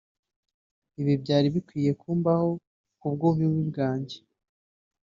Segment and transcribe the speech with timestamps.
[1.01, 2.49] «Ibi byari bikwiye kumbaho
[2.99, 4.17] kubw’ububi bwanjye»